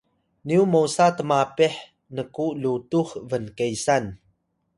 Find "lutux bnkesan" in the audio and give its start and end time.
2.61-4.05